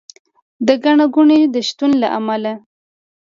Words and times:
د 0.67 0.69
ګڼه 0.83 1.05
ګوڼې 1.15 1.39
د 1.53 1.55
شتون 1.67 1.91
له 2.01 2.07
امله 2.17 2.53